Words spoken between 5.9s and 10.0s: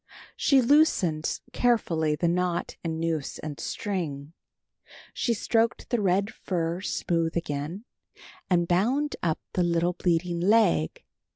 the red fur smooth again, and bound up the little